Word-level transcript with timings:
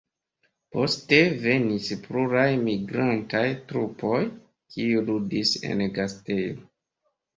Poste 0.75 1.17
venis 1.43 1.89
pluraj 2.07 2.47
migrantaj 2.63 3.43
trupoj, 3.73 4.25
kiuj 4.77 5.05
ludis 5.11 5.53
en 5.71 5.85
gastejo. 5.99 6.57